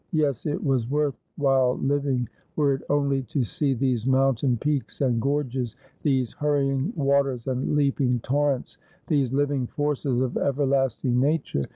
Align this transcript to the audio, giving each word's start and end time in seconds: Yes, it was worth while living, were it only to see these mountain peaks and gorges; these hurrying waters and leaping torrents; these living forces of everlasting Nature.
Yes, 0.13 0.47
it 0.47 0.63
was 0.63 0.89
worth 0.89 1.13
while 1.37 1.77
living, 1.77 2.27
were 2.55 2.73
it 2.73 2.81
only 2.89 3.21
to 3.21 3.43
see 3.43 3.75
these 3.75 4.07
mountain 4.07 4.57
peaks 4.57 4.99
and 4.99 5.21
gorges; 5.21 5.75
these 6.01 6.33
hurrying 6.33 6.91
waters 6.95 7.45
and 7.45 7.75
leaping 7.75 8.19
torrents; 8.21 8.79
these 9.05 9.31
living 9.31 9.67
forces 9.67 10.19
of 10.19 10.37
everlasting 10.37 11.19
Nature. 11.19 11.67